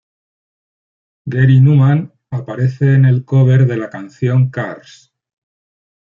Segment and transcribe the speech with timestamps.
[1.27, 5.13] Gary Numan aparece en el cover de la canción "Cars".